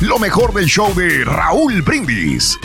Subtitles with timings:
[0.00, 2.56] Lo mejor del show de Raúl Brindis.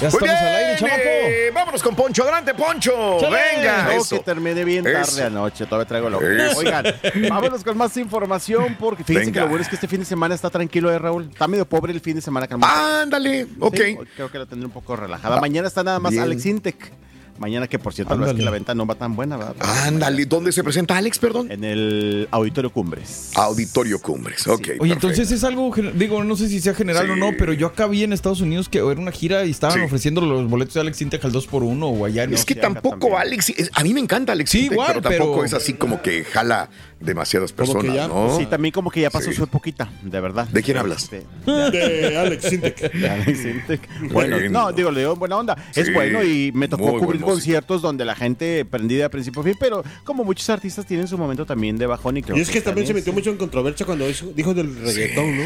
[0.00, 0.96] Ya estamos al aire, chamaco.
[1.04, 2.24] eh, vámonos con Poncho.
[2.24, 3.18] Adelante, Poncho.
[3.20, 3.36] Chale.
[3.54, 3.94] Venga.
[3.94, 5.24] No, que terminé bien tarde Eso.
[5.26, 6.58] anoche, todavía traigo lo Eso.
[6.58, 6.84] Oigan,
[7.30, 9.34] vámonos con más información porque fíjense Venga.
[9.34, 11.28] que lo bueno es que este fin de semana está tranquilo, ¿eh, Raúl?
[11.30, 13.02] Está medio pobre el fin de semana, calmado.
[13.02, 13.76] Ándale, ok.
[13.76, 15.40] Sí, creo que la tendré un poco relajada.
[15.40, 16.24] Mañana está nada más Bien.
[16.24, 16.92] Alex Intec.
[17.38, 19.56] Mañana que, por cierto, la verdad es que la venta no va tan buena, ¿verdad?
[19.58, 21.50] Ándale, ¿dónde se presenta Alex, perdón?
[21.50, 23.32] En el Auditorio Cumbres.
[23.34, 24.68] Auditorio Cumbres, ok.
[24.78, 27.10] Oye, entonces es algo, digo, no sé si sea general Sí.
[27.12, 29.78] o no, pero yo acá vi en Estados Unidos que era una gira y estaban
[29.78, 29.84] Sí.
[29.84, 32.26] ofreciendo los boletos de Alex Intec al 2x1 o allá.
[32.26, 32.34] ¿no?
[32.36, 33.20] Es que tampoco también.
[33.20, 35.74] Alex, es- a mí me encanta Alex, Sí, Intec, igual, pero tampoco pero- es así
[35.74, 36.68] como que jala
[37.00, 38.36] demasiadas personas, ya- ¿no?
[38.38, 39.36] Sí, también como que ya pasó Sí.
[39.36, 40.46] su époquita, de verdad.
[40.48, 41.02] ¿De quién hablas?
[41.02, 42.92] Este, De Alex Intec.
[42.92, 43.88] de Alex Intec.
[44.12, 44.50] Bueno, Bueno.
[44.50, 45.56] no, digo, le digo en buena onda.
[45.74, 49.54] Es bueno y me tocó cubrir conciertos donde la gente prendida a principio a fin,
[49.58, 52.60] pero como muchos artistas tienen su momento también de bajón y creo Y es que
[52.60, 55.44] también se metió mucho en controversia cuando dijo del reggaetón, ¿no?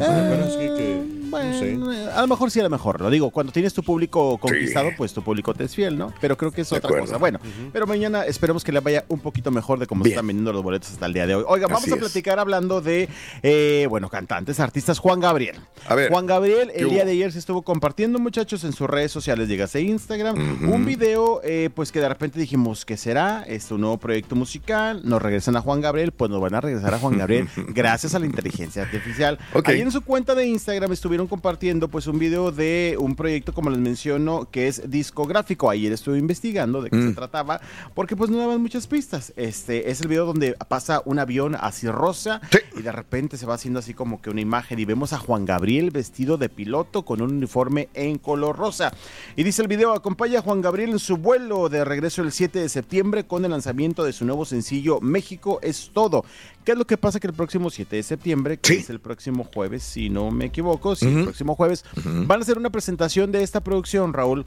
[0.00, 1.76] Es que, que- no sé.
[1.76, 3.00] Bueno, a lo mejor sí, a lo mejor.
[3.00, 6.12] Lo digo, cuando tienes tu público conquistado, pues tu público te es fiel, ¿no?
[6.20, 7.06] Pero creo que es De otra acuerdo.
[7.06, 7.18] cosa.
[7.18, 7.38] Bueno,
[7.72, 10.14] pero mañana esperemos que le vaya un poquito mejor de cómo Bien.
[10.14, 11.44] están vendiendo los boletos hasta el día de hoy.
[11.48, 12.00] Oiga, vamos Así a es.
[12.00, 13.08] platicar hablando de,
[13.42, 14.98] eh, bueno, cantantes, artistas.
[14.98, 15.56] Juan Gabriel.
[15.88, 17.06] A ver, Juan Gabriel, ¿qué el día hubo?
[17.06, 20.36] de ayer se estuvo compartiendo, muchachos, en sus redes sociales, dígase Instagram,
[20.72, 23.42] un video, eh, pues que de repente dijimos, ¿qué será?
[23.46, 26.94] Es un nuevo proyecto musical, nos regresan a Juan Gabriel, pues nos van a regresar
[26.94, 29.38] a Juan Gabriel gracias a la inteligencia artificial.
[29.64, 33.70] Ahí en su cuenta de Instagram estuvieron compartiendo pues un video de un proyecto, como
[33.70, 35.70] les menciono, que es discográfico.
[35.70, 37.08] Ayer estuve investigando de qué Mm.
[37.08, 37.60] se trataba,
[37.94, 39.32] porque pues no daban muchas pistas.
[39.36, 42.58] Este es el video donde pasa un avión así rosa Sí.
[42.78, 45.44] y de repente se va haciendo así como que una imagen y vemos a Juan
[45.44, 48.92] Gabriel vestido de piloto con un uniforme en color rosa.
[49.36, 52.58] Y dice el video, acompaña a Juan Gabriel en su vuelo de regreso el 7
[52.58, 56.24] de septiembre con el lanzamiento de su nuevo sencillo México es todo.
[56.64, 57.18] ¿Qué es lo que pasa?
[57.18, 58.80] Que el próximo 7 de septiembre, que Sí.
[58.80, 62.58] es el próximo jueves, si no me equivoco, sí, El próximo jueves, van a hacer
[62.58, 64.46] una presentación de esta producción, Raúl.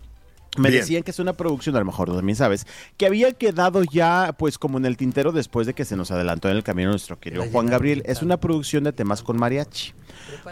[0.57, 0.81] Me Bien.
[0.81, 2.65] decían que es una producción, a lo mejor también sabes,
[2.95, 6.49] que había quedado ya pues como en el tintero después de que se nos adelantó
[6.49, 8.03] en el camino nuestro querido Juan Gabriel.
[8.05, 9.93] Es una producción de temas con mariachi.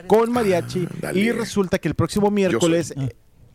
[0.07, 0.87] Con mariachi.
[1.13, 2.93] Y resulta que el próximo miércoles...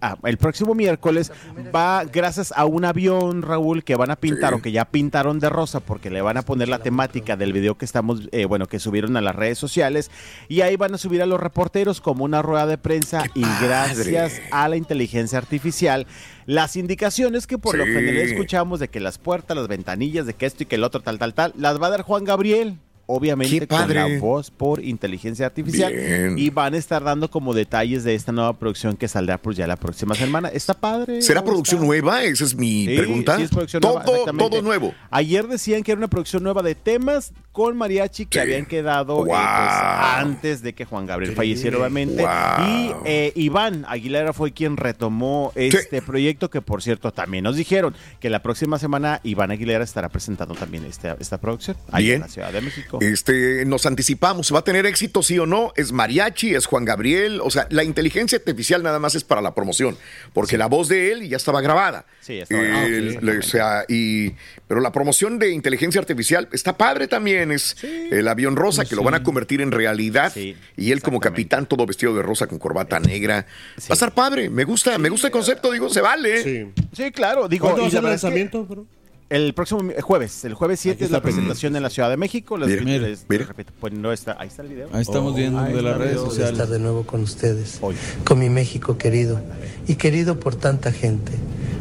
[0.01, 1.33] Ah, el próximo miércoles
[1.75, 4.59] va gracias a un avión, Raúl, que van a pintar Sí.
[4.59, 7.77] o que ya pintaron de rosa porque le van a poner la temática del video
[7.77, 10.11] que estamos, eh, bueno, que subieron a las redes sociales
[10.49, 13.45] y ahí van a subir a los reporteros como una rueda de prensa ¡Qué y
[13.61, 16.07] gracias a la inteligencia artificial
[16.47, 20.47] las indicaciones que por lo general escuchamos de que las puertas, las ventanillas, de que
[20.47, 22.79] esto y que el otro, tal, tal, tal, las va a dar Juan Gabriel.
[23.11, 25.93] Obviamente con la voz por inteligencia artificial.
[25.93, 26.39] Bien.
[26.39, 29.67] Y van a estar dando como detalles de esta nueva producción que saldrá pues ya
[29.67, 30.49] la próxima semana.
[30.49, 31.23] Está padre.
[31.23, 31.87] ¿Será ¿o producción está?
[31.87, 32.23] nueva?
[32.23, 33.37] Esa es mi Sí, pregunta.
[33.37, 34.95] sí, es producción todo, nueva, todo nuevo.
[35.11, 38.41] Ayer decían que era una producción nueva de temas con mariachi que Sí.
[38.41, 42.23] habían quedado eh, pues, antes de que Juan Gabriel falleciera, obviamente.
[42.23, 42.67] Wow.
[42.69, 47.97] Y eh, Iván Aguilera fue quien retomó este proyecto que, por cierto, también nos dijeron
[48.21, 52.15] que la próxima semana Iván Aguilera estará presentando también esta, esta producción Bien.
[52.17, 52.99] en la Ciudad de México.
[53.01, 55.73] Este, nos anticipamos, ¿va a tener éxito sí o no?
[55.75, 56.55] ¿Es mariachi?
[56.55, 57.41] ¿Es Juan Gabriel?
[57.43, 59.97] O sea, la inteligencia artificial nada más es para la promoción,
[60.33, 62.05] porque la voz de él ya estaba grabada.
[62.21, 62.87] Sí, ya estaba grabada.
[62.87, 64.31] Eh, ok, le- o sea, y,
[64.69, 67.48] pero la promoción de inteligencia artificial está padre también.
[67.53, 70.33] Es el avión rosa que lo van a convertir en realidad.
[70.37, 73.47] y él como capitán todo vestido de rosa con corbata negra.
[73.81, 74.51] Va a estar padre.
[74.51, 75.71] Me gusta, me gusta el concepto.
[75.73, 76.43] Digo, se vale.
[76.43, 76.67] Sí.
[76.93, 77.49] Sí, claro.
[77.49, 78.87] Digo, ¿Cuándo va y a ser la el lanzamiento, bro?
[79.31, 82.57] El próximo mi- jueves, el jueves 7 es la presentación en la Ciudad de México.
[82.57, 83.45] Les, Mire, les- mire.
[83.45, 84.89] repito, pues no está, ahí está el video.
[84.91, 86.53] Ahí estamos viendo ahí de las redes sociales.
[86.53, 87.79] estar de nuevo con ustedes,
[88.25, 89.39] con mi México querido
[89.87, 91.33] y querido por tanta gente.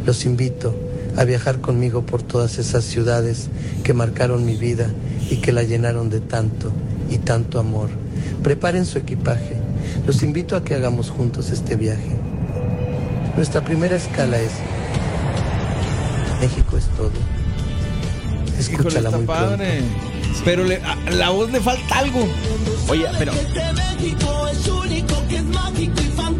[0.06, 0.75] Los invito
[1.18, 3.50] a viajar conmigo por todas esas ciudades
[3.84, 4.90] que marcaron mi vida
[5.30, 6.72] y que la llenaron de tanto
[7.10, 7.90] y tanto amor.
[8.44, 9.58] Preparen su equipaje.
[10.06, 12.16] Los invito a que hagamos juntos este viaje.
[13.36, 14.52] Nuestra primera escala es
[16.42, 17.12] México es todo.
[18.60, 19.34] Escúchala muy pronto.
[19.48, 19.81] padre.
[20.46, 22.28] Pero le- a la voz le falta algo.
[22.90, 26.37] Oye, pero México es único, que es mágico y fantástico.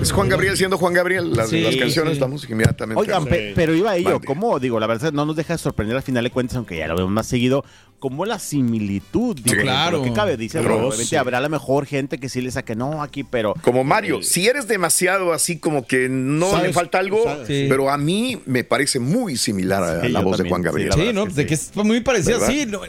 [0.00, 1.32] Es Juan Gabriel siendo Juan Gabriel.
[1.34, 2.20] Las, Sí, las canciones, sí.
[2.20, 3.00] la música inmediatamente.
[3.00, 4.20] Oigan, pe- pero iba a ello.
[4.24, 4.58] ¿cómo?
[4.60, 6.94] Digo, la verdad no nos deja de sorprender al final de cuentas, aunque ya lo
[6.96, 7.64] vemos más seguido,
[7.98, 9.36] como la similitud.
[9.36, 9.62] digo, Sí.
[9.62, 9.98] claro.
[9.98, 10.02] Claro.
[10.02, 10.36] que cabe?
[10.36, 11.16] Dice, Pero obviamente sí.
[11.16, 13.54] habrá a lo mejor gente que sí le saque, no, aquí, pero...
[13.62, 16.68] Como Mario, si eres demasiado así como que no ¿Sabes?
[16.68, 17.46] le falta algo, ¿Sabes?
[17.46, 17.66] Sí.
[17.68, 20.66] pero a mí me parece muy similar a Sí, la voz de también, Juan sí,
[20.66, 20.88] Gabriel.
[20.90, 21.26] la Sí, ¿no?
[21.26, 22.48] De que es muy parecida, ¿Verdad?
[22.48, 22.66] sí.
[22.66, 22.80] no,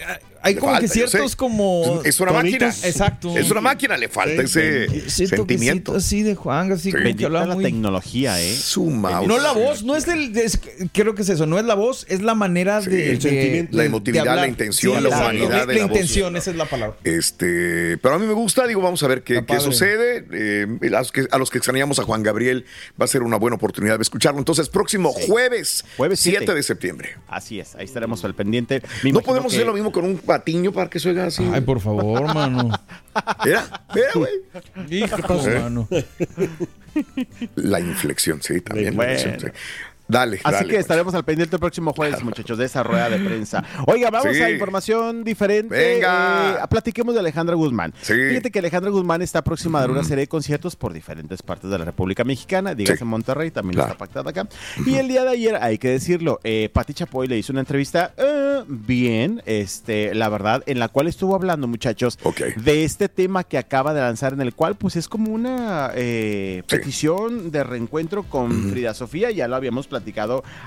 [0.41, 2.01] hay Le como falta, que ciertos como...
[2.05, 2.57] Es una máquina.
[2.69, 3.37] tonitos- Exacto.
[3.37, 5.95] Es una máquina, le falta ese Ese sentimiento.
[5.95, 7.63] así de Juan, así como que la muy...
[7.65, 8.55] tecnología, ¿eh?
[8.55, 9.27] Su mouse.
[9.27, 10.35] No la voz, no es el.
[10.37, 10.59] es-
[10.93, 13.11] creo que es eso, no es la voz, es la manera de.
[13.11, 13.75] el de- sentimiento.
[13.75, 15.75] La de emotividad, la intención, la humanidad voz.
[15.75, 16.97] intención, esa es la palabra.
[17.03, 20.25] Este, pero a mí me gusta, digo, vamos a ver qué, qué sucede.
[20.31, 22.65] Eh, a, los que, a los que extrañamos a Juan Gabriel
[22.99, 24.39] va a ser una buena oportunidad de escucharlo.
[24.39, 26.53] Entonces, próximo jueves, Jueves 7 siete.
[26.53, 27.15] de septiembre.
[27.27, 28.81] Así es, ahí estaremos al pendiente.
[29.03, 31.49] Me No podemos que- hacer lo mismo con un patiño para que suene así.
[31.53, 32.69] Ay, por favor, mano.
[33.45, 34.31] Mira, mira, güey.
[34.89, 35.59] Hijo, ¿Eh?
[35.59, 35.87] mano.
[37.55, 38.97] La inflexión, sí, también.
[38.97, 39.47] la inflexión, sí.
[40.09, 40.67] Dale, Así dale.
[40.69, 43.63] que estaremos al pendiente el próximo jueves, muchachos, de esa rueda de prensa.
[43.85, 44.41] Oiga, vamos Sí.
[44.41, 45.75] a información diferente.
[45.75, 46.63] Venga.
[46.63, 47.93] Eh, platiquemos de Alejandra Guzmán.
[48.01, 48.13] Sí.
[48.29, 51.69] Fíjate que Alejandra Guzmán está próxima a dar una serie de conciertos por diferentes partes
[51.69, 52.73] de la República Mexicana.
[52.73, 53.03] Dígase Sí.
[53.03, 53.91] en Monterrey, también Claro.
[53.91, 54.47] está pactada acá.
[54.83, 58.13] Y el día de ayer, hay que decirlo, eh, Pati Chapoy le hizo una entrevista
[58.17, 62.17] eh, bien, este, la verdad, en la cual estuvo hablando, muchachos,
[62.57, 66.63] de este tema que acaba de lanzar, en el cual, pues, es como una eh,
[66.67, 69.29] petición de reencuentro con Frida Sofía.
[69.29, 69.98] Ya lo habíamos platicado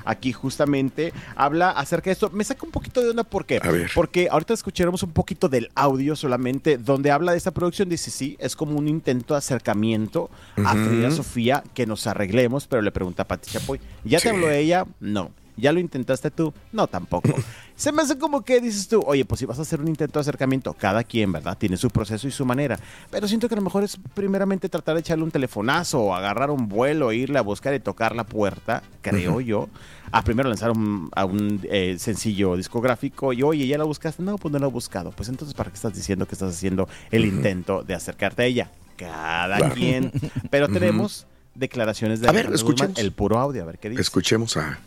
[0.04, 1.12] aquí justamente.
[1.36, 2.30] Habla acerca de esto.
[2.30, 3.60] Me saca un poquito de onda, ¿por qué?
[3.62, 3.90] A ver.
[3.94, 7.88] Porque ahorita escucharemos un poquito del audio solamente, donde habla de esta producción.
[7.88, 10.30] Dice, sí, es como un intento de acercamiento
[10.64, 10.72] a.
[10.82, 14.84] Frida Sofía, que nos arreglemos, pero le pregunta a Pati Chapoy, ¿ya te habló ella?
[15.00, 15.30] No.
[15.56, 16.52] ¿Ya lo intentaste tú?
[16.72, 17.28] No, tampoco.
[17.76, 20.18] Se me hace como que dices tú, oye, pues si vas a hacer un intento
[20.18, 21.56] de acercamiento, cada quien, ¿verdad?
[21.58, 22.78] Tiene su proceso y su manera.
[23.10, 26.50] Pero siento que a lo mejor es primeramente tratar de echarle un telefonazo o agarrar
[26.50, 29.68] un vuelo, irle a buscar y tocar la puerta, creo yo.
[30.10, 34.22] A primero lanzar un, a un eh, sencillo discográfico y, oye, ¿ya la buscaste?
[34.22, 35.10] No, pues no la he buscado.
[35.10, 38.70] Pues entonces, ¿para qué estás diciendo que estás haciendo el intento de acercarte a ella?
[38.96, 39.74] Cada Claro.
[39.74, 40.12] quien.
[40.50, 42.98] Pero tenemos declaraciones de A ver, Guzmán, escuchemos.
[42.98, 44.02] el puro audio, a ver qué dice.
[44.02, 44.78] Escuchemos a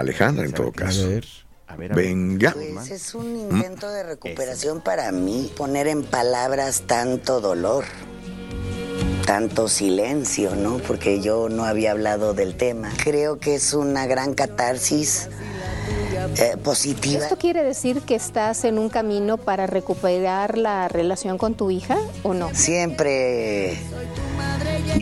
[0.00, 1.04] Alejandra en todo caso.
[1.04, 1.24] A ver,
[1.66, 1.94] a ver.
[1.94, 2.52] Venga.
[2.52, 7.84] Pues es un intento de recuperación para mí, poner en palabras tanto dolor,
[9.26, 10.78] tanto silencio, ¿no?
[10.78, 12.92] Porque yo no había hablado del tema.
[13.02, 15.28] Creo que es una gran catarsis
[16.38, 17.22] eh, positiva.
[17.22, 21.96] ¿Esto quiere decir que estás en un camino para recuperar la relación con tu hija
[22.22, 22.50] o no?
[22.54, 23.78] Siempre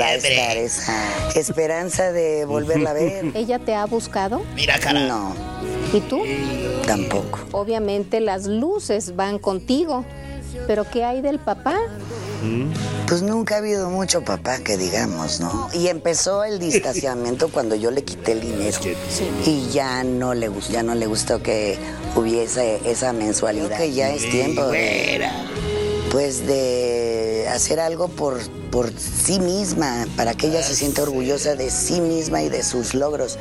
[0.00, 0.96] va a estar esa
[1.34, 3.30] esperanza de volverla a ver.
[3.34, 4.42] ¿Ella te ha buscado?
[4.54, 5.06] Mira, cara.
[5.06, 5.34] No,
[5.92, 6.22] ¿Y tú?
[6.86, 7.40] tampoco.
[7.52, 10.04] Obviamente las luces van contigo,
[10.66, 11.76] pero ¿qué hay del papá?
[13.08, 15.70] Pues nunca ha habido mucho papá que digamos, ¿no?
[15.72, 18.78] Y empezó el distanciamiento cuando yo le quité el dinero.
[19.46, 21.78] Y ya no le gustó, ya no le gustó que
[22.16, 23.78] hubiese esa mensualidad.
[23.78, 25.26] Que ya es tiempo de,
[26.10, 28.38] pues de hacer algo por,
[28.70, 32.94] por sí misma, para que ella se sienta orgullosa de sí misma y de sus
[32.94, 33.38] logros.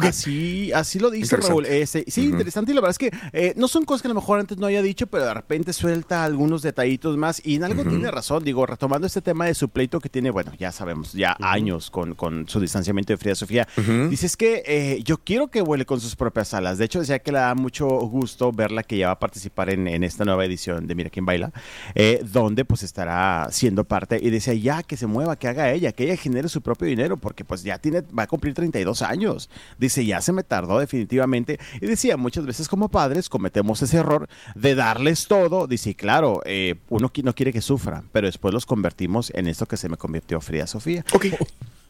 [0.00, 1.36] Así, así lo dice.
[1.36, 1.66] Raúl.
[1.66, 2.72] Este, sí, interesante.
[2.72, 4.66] Y la verdad es que eh, no son cosas que a lo mejor antes no
[4.66, 7.40] haya dicho, pero de repente suelta algunos detallitos más.
[7.44, 8.44] Y en algo tiene razón.
[8.44, 12.14] Digo, retomando este tema de su pleito que tiene, bueno, ya sabemos, ya años con,
[12.14, 13.68] con su distanciamiento de Frida Sofía.
[14.08, 16.78] Dices que eh, yo quiero que vuele con sus propias alas.
[16.78, 19.86] De hecho, decía que le da mucho gusto verla que ya va a participar en,
[19.88, 21.52] en esta nueva edición de Mira quién baila,
[21.94, 24.18] eh, donde pues estará siendo parte.
[24.20, 27.16] Y decía, ya que se mueva, que haga ella, que ella genere su propio dinero,
[27.16, 29.50] porque pues ya tiene, va a cumplir 32 años.
[29.82, 31.58] Dice, ya se me tardó definitivamente.
[31.80, 35.66] Y decía, muchas veces como padres cometemos ese error de darles todo.
[35.66, 39.76] Dice, claro, eh, uno no quiere que sufran, pero después los convertimos en esto que
[39.76, 41.04] se me convirtió Frida Sofía.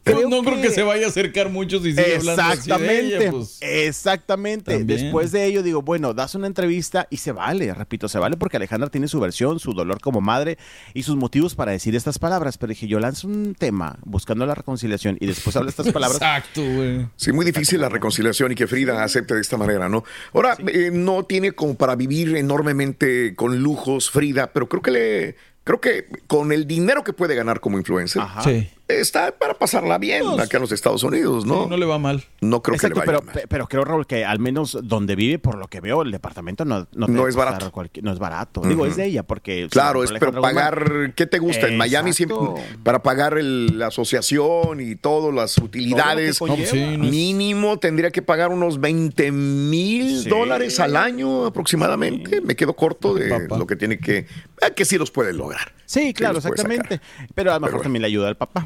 [0.03, 3.17] Pero no creo que se vaya a acercar mucho si sigue hablando así de Exactamente,
[3.17, 3.57] ella, pues.
[3.61, 4.77] exactamente.
[4.77, 5.01] También.
[5.01, 8.57] Después de ello digo, bueno, das una entrevista y se vale, repito, se vale porque
[8.57, 10.57] Alejandra tiene su versión, su dolor como madre
[10.93, 12.57] y sus motivos para decir estas palabras.
[12.57, 16.17] Pero dije, yo lanzo un tema buscando la reconciliación y después habla estas palabras.
[16.21, 17.07] Exacto, güey.
[17.15, 20.03] Sí, muy difícil la reconciliación y que Frida acepte de esta manera, ¿no?
[20.33, 25.35] Ahora, eh, no tiene como para vivir enormemente con lujos Frida, pero creo que le,
[25.63, 28.69] creo que con el dinero que puede ganar como influencer, Sí.
[28.87, 31.67] Está para pasarla bien acá en los Estados Unidos, ¿no?
[31.67, 32.23] no le va mal.
[32.41, 35.15] No creo Exacto, que le vaya pero, pe- pero creo, Raúl, que al menos donde
[35.15, 37.71] vive, por lo que veo, el departamento no, no, es barato.
[38.01, 38.61] no es barato.
[38.61, 39.67] Digo, es de ella, porque...
[39.71, 41.67] Claro, es pero Guzmán- pagar, ¿qué te gusta?
[41.67, 42.37] En Miami siempre,
[42.83, 48.11] para pagar el- la asociación y todas las utilidades, Todo sí, no es- mínimo tendría
[48.11, 50.29] que pagar unos 20 mil Sí.
[50.29, 52.41] dólares al año aproximadamente.
[52.41, 54.27] Me quedo corto de lo que tiene que, eh,
[54.75, 55.71] que sí los puede lograr.
[55.85, 56.99] Sí, claro, exactamente.
[57.35, 58.65] Pero a lo mejor también le ayuda al papá.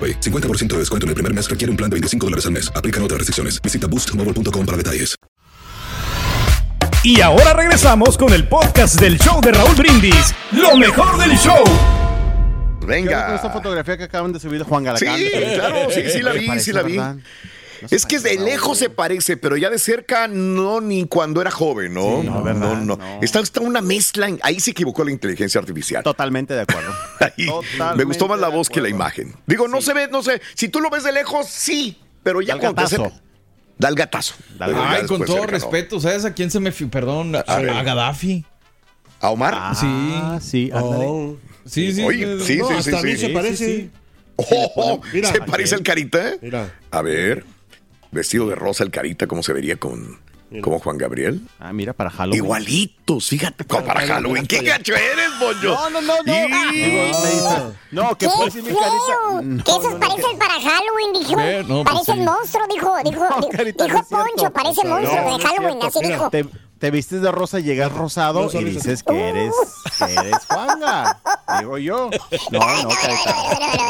[0.01, 0.19] AroPay.
[0.21, 2.71] 50% de descuento en el primer mes requiere un plan de 25 dólares al mes.
[2.75, 3.61] Aplican otras restricciones.
[3.61, 5.15] Visita boostmobile.com para detalles.
[7.03, 10.35] Y ahora regresamos con el podcast del show de Raúl Brindis.
[10.51, 11.63] Lo mejor del show.
[12.85, 13.25] Venga.
[13.27, 15.53] Con esta fotografía que acaban de subir de Juan Sí, Galacán.
[15.55, 16.97] claro, sí, sí la vi, sí la vi.
[16.97, 17.15] ¿verdad?
[17.89, 21.93] Es que de lejos se parece, pero ya de cerca no ni cuando era joven,
[21.93, 22.01] ¿no?
[22.21, 22.75] Sí, no, no, ¿verdad?
[22.81, 22.97] no.
[23.21, 26.03] Está, está una mezcla, en- ahí se equivocó la inteligencia artificial.
[26.03, 26.93] Totalmente de acuerdo.
[27.19, 29.33] Ahí Totalmente me gustó más la voz que la imagen.
[29.47, 32.49] Digo, no se ve, no sé, si tú lo ves de lejos, sí, pero ya
[32.49, 32.97] Da el cuando te
[33.77, 34.35] Da el gatazo.
[34.59, 35.51] Ay, con todo cerca, ¿no?
[35.53, 36.71] respeto, ¿sabes a quién se me...
[36.71, 38.45] Perdón, a, A a Gaddafi.
[39.19, 39.53] ¿A Omar?
[39.55, 41.05] Ah, sí, ándale.
[41.07, 41.37] Oh.
[41.65, 42.03] Sí, sí.
[42.03, 43.17] Oye, sí, No, sí, hasta a sí, mí sí.
[43.19, 43.57] se Sí, parece.
[43.57, 43.91] sí, sí.
[44.37, 46.33] Oh, Mira, ¿Se parece al carita?
[46.41, 46.73] Mira.
[46.89, 47.43] A ver,
[48.11, 50.19] vestido de rosa el carita, ¿cómo se vería con
[50.61, 51.47] como Juan Gabriel?
[51.59, 52.43] Ah, mira, para Halloween.
[52.43, 54.45] Igualitos, fíjate, como para Halloween.
[54.45, 55.75] ¿Qué gacho eres, Bollo?
[55.75, 56.33] No, no, no, no.
[56.33, 59.41] Y- dice, no, que ¡Qué puede decir mi carita.
[59.43, 61.35] No, que esos no, no, parecen para Halloween, dijo.
[61.37, 62.19] Ver, no, pues parece sí.
[62.19, 64.17] el monstruo, dijo, dijo, No, carita, dijo no.
[64.25, 66.29] Poncho, parece No, monstruo no de Halloween, así Mira, dijo.
[66.29, 66.45] Te,
[66.79, 69.53] te vistes de rosa, llegas rosado y dices que eres,
[69.99, 71.21] que eres Juanga.
[71.59, 72.09] Digo yo.
[72.51, 73.35] No, no, carita.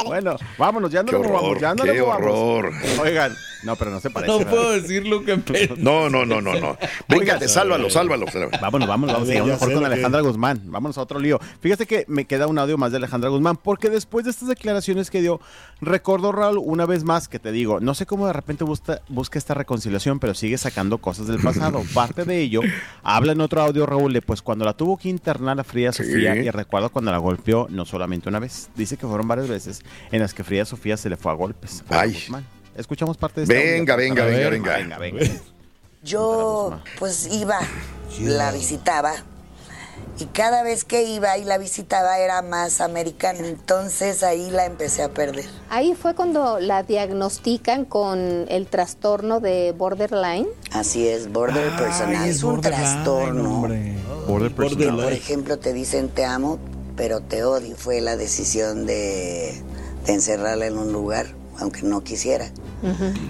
[0.06, 2.30] Bueno, vámonos, ya no movamos, horror, ya no movamos.
[2.30, 2.74] horror.
[3.01, 4.32] Oigan, no, pero no se parece.
[4.32, 4.51] No ¿verdad?
[4.51, 5.75] puedo decir lo que pienso.
[5.77, 6.77] No, no, no, no, no.
[7.08, 8.25] Véngate, sálvalo, sálvalo.
[8.27, 8.51] sálvalo.
[8.62, 10.62] Vámonos, vámonos, a sé mejor con que- Alejandra Guzmán.
[10.65, 11.39] Vámonos a otro lío.
[11.60, 15.10] Fíjate que me queda un audio más de Alejandra Guzmán, porque después de estas declaraciones
[15.10, 15.39] que dio,
[15.82, 19.38] recordó Raúl una vez más que te digo, no sé cómo de repente busca, busca
[19.39, 21.82] esta reconciliación, pero sigue sacando cosas del pasado.
[21.94, 22.62] Parte de ello,
[23.03, 26.03] habla en otro audio, Raúl, de pues cuando la tuvo que internar a Frida Sí.
[26.03, 29.82] Sofía, y recuerdo cuando la golpeó no solamente una vez, dice que fueron varias veces
[30.12, 31.84] en las que Frida Sofía se le fue a golpes.
[31.89, 32.13] a Ay.
[32.13, 32.46] Guzmán.
[32.75, 34.06] Escuchamos parte de este Venga, audio.
[34.10, 34.98] venga, venga, venga.
[34.98, 35.42] venga, venga.
[36.04, 37.60] Yo pues iba,
[38.20, 39.13] la visitaba
[40.20, 43.40] y cada vez que iba y la visitaba era más americana.
[43.48, 45.46] Entonces ahí la empecé a perder.
[45.70, 50.48] Ahí fue cuando la diagnostican con el trastorno de borderline.
[50.72, 52.28] Así es, border personal.
[52.30, 53.68] es Es un trastorno.
[54.28, 55.04] Border personal.
[55.04, 56.58] Por ejemplo, te dicen te amo,
[56.96, 57.75] pero te odio.
[57.75, 59.62] Fue la decisión de,
[60.06, 61.28] de encerrarla en un lugar,
[61.62, 62.51] aunque no quisiera.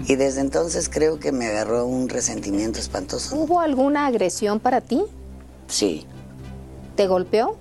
[0.06, 3.36] Y desde entonces creo que me agarró un resentimiento espantoso.
[3.36, 5.02] ¿Hubo alguna agresión para ti?
[5.68, 6.06] Sí,
[6.96, 7.56] ¿Te golpeó?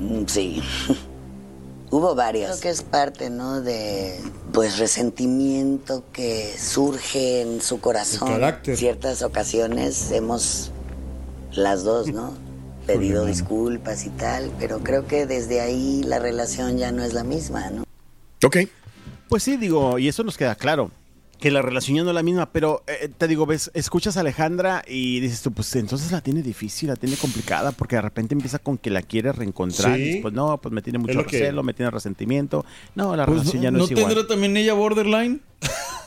[0.00, 0.62] mm, sí.
[1.90, 2.50] Hubo varias.
[2.50, 3.60] Creo que es parte, ¿no?
[3.60, 4.20] De,
[4.52, 8.28] pues, resentimiento que surge en su corazón.
[8.28, 8.76] El carácter.
[8.76, 10.72] Ciertas ocasiones hemos,
[11.52, 12.32] las dos, ¿no?
[12.86, 17.24] Pedido disculpas y tal, pero creo que desde ahí la relación ya no es la
[17.24, 17.84] misma, ¿no?
[18.44, 18.58] Ok.
[19.28, 20.90] Pues sí, digo, y eso nos queda claro.
[21.40, 24.20] Que la relación ya no es la misma, pero eh, te digo, ves, escuchas a
[24.20, 28.32] Alejandra y dices tú, pues entonces la tiene difícil, la tiene complicada, porque de repente
[28.34, 29.96] empieza con que la quiere reencontrar.
[29.96, 30.02] Sí.
[30.02, 32.64] Y después, no, pues me tiene mucho lo que- recelo, me tiene resentimiento.
[32.94, 34.06] No, la Pues, relación ya no, es igual.
[34.06, 35.42] tendrá también ella borderline?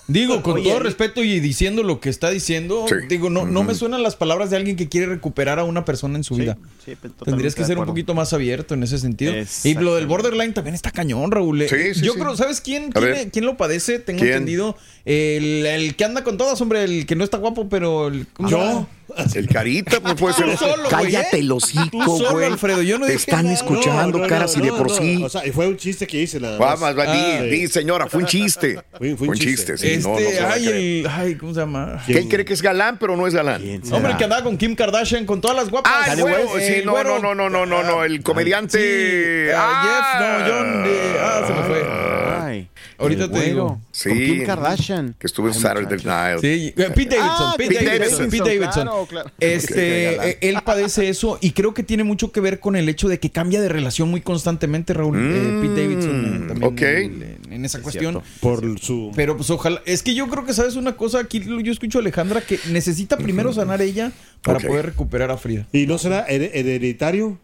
[0.10, 3.76] Digo, con Oye, todo respeto y diciendo lo que está diciendo, digo, no, no me
[3.76, 6.58] suenan las palabras de alguien que quiere recuperar a una persona en su vida.
[6.84, 9.34] sí, pues, Tendrías que ser un poquito más abierto en ese sentido.
[9.64, 11.62] Y lo del borderline también está cañón, Raúl.
[11.62, 12.20] Eh, Sí, sí, Yo sí.
[12.20, 14.00] creo, ¿sabes quién, quién, quién lo padece?
[14.00, 14.32] Tengo ¿Quién?
[14.34, 14.76] entendido.
[15.06, 18.08] El, el que anda con todas, hombre, el que no está guapo, pero...
[18.08, 18.88] El, ¿cómo llama?
[19.36, 20.58] El carita, pues puede ser.
[20.58, 21.40] solo, güey, Cállate ¿eh?
[21.40, 22.46] el hocico, solo, güey.
[22.46, 23.56] Alfredo, yo no Te dije están nada.
[23.56, 25.22] escuchando, No, no, caras y no, de por no, sí.
[25.24, 26.96] O sea, y fue un chiste que hice nada Vamos, más.
[27.08, 28.80] Ah, di, señora, fue un chiste.
[28.98, 29.78] Fue- fue un chiste.
[29.78, 30.68] sí, no, no Este, ay,
[31.04, 32.02] el, ay, ¿cómo se llama?
[32.06, 33.62] Que él cree que es galán, pero no es galán.
[33.92, 35.92] Hombre, el que andaba con Kim Kardashian, con todas las guapas.
[35.96, 38.78] Ah, Eh, sí, no, no, no, no, no, no, no, el comediante.
[39.50, 41.86] Sí, ah, Jeff, no, John, de- ah, se me fue.
[42.42, 42.69] Ay,
[43.00, 43.80] Ahorita el te digo.
[43.92, 44.10] Sí.
[44.10, 45.16] Con Kim Kardashian.
[45.18, 46.40] Que estuvo en Saturday Night.
[46.42, 48.84] Sí, eh, Pete Davidson, Ah, Pete, Pete Davidson, Pete Davidson.
[48.84, 49.32] claro, claro.
[49.40, 53.08] Este, eh, él padece eso y creo que tiene mucho que ver con el hecho
[53.08, 55.18] de que cambia de relación muy constantemente, Raúl.
[55.20, 56.82] Eh, Pete Davidson eh, también ok.
[56.82, 58.22] en, en- en esa cuestión.
[58.42, 59.12] Por su.
[59.16, 62.02] Pero pues ojalá, es que yo creo que sabes una cosa, aquí yo escucho a
[62.02, 64.12] Alejandra que necesita primero sanar ella
[64.44, 65.68] para poder recuperar a Frida.
[65.72, 67.38] ¿Y no será her- hereditario?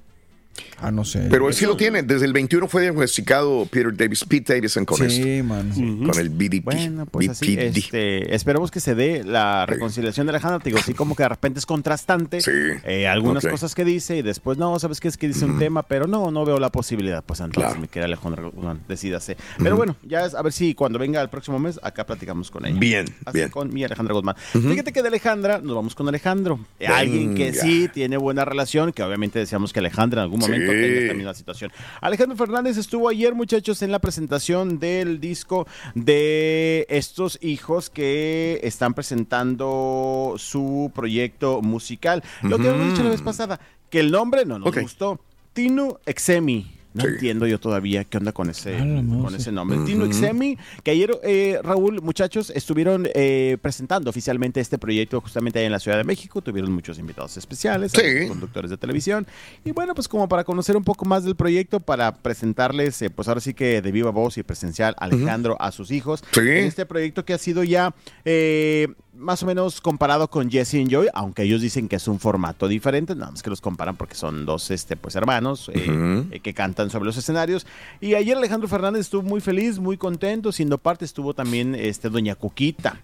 [0.80, 1.28] Ah, no sé.
[1.30, 2.04] Pero él sí lo tiene.
[2.04, 5.44] Desde el 21 fue diagnosticado Peter Davis, Pete Davidson con Sí, esto.
[5.46, 5.70] man.
[5.72, 6.64] Con el BDP.
[6.66, 10.60] Bueno, pues así, este, esperemos que se dé la reconciliación de Alejandra.
[10.60, 12.40] Te digo, así como que de repente es contrastante.
[12.86, 15.08] eh, algunas cosas que dice y después, no, ¿sabes qué?
[15.08, 17.24] Es que dice un tema, pero no, no veo la posibilidad.
[17.24, 19.38] Pues entonces, mi querida Alejandra Guzmán, decídase.
[19.58, 22.66] Pero bueno, ya es, a ver si cuando venga el próximo mes, acá platicamos con
[22.66, 22.80] ella.
[22.80, 23.50] Bien, Así bien.
[23.50, 24.36] con mi Alejandra Guzmán.
[24.52, 26.60] Fíjate que de Alejandra nos vamos con Alejandro.
[26.88, 30.52] Alguien que sí tiene buena relación, que obviamente deseamos que Alejandra en algún momento Sí.
[30.52, 31.72] tenga esta misma situación.
[32.02, 38.94] Alejandro Fernández estuvo ayer, muchachos, en la presentación del disco de estos hijos que están
[38.94, 42.24] presentando su proyecto musical.
[42.42, 45.20] Lo que habíamos dicho la vez pasada, que el nombre no nos gustó.
[45.54, 46.75] Tinu Exemi.
[46.96, 49.78] No entiendo yo todavía qué onda con ese, con ese nombre.
[49.86, 55.66] Tinu Exemi, que ayer, eh, Raúl, muchachos, estuvieron eh, presentando oficialmente este proyecto justamente ahí
[55.66, 56.42] en la Ciudad de México.
[56.42, 58.28] Tuvieron muchos invitados especiales, Sí.
[58.30, 59.28] conductores de televisión.
[59.66, 63.28] Y bueno, pues como para conocer un poco más del proyecto, para presentarles, eh, pues
[63.28, 66.24] ahora sí que de viva voz y presencial, Alejandro a sus hijos.
[66.32, 66.40] Sí.
[66.40, 70.90] En este proyecto que ha sido ya eh, más o menos comparado con Jesse and
[70.90, 74.16] Joy, aunque ellos dicen que es un formato diferente, nada más que los comparan porque
[74.16, 77.66] son dos este, pues, hermanos eh, eh, que cantan sobre los escenarios.
[78.02, 82.36] Y ayer Alejandro Fernández estuvo muy feliz, muy contento, siendo parte estuvo también este, Doña
[82.36, 83.02] Cuquita.